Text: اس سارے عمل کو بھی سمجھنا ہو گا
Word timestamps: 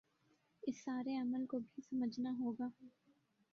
اس 0.63 0.77
سارے 0.83 1.15
عمل 1.17 1.45
کو 1.45 1.59
بھی 1.59 1.81
سمجھنا 1.81 2.31
ہو 2.39 2.51
گا 2.51 2.67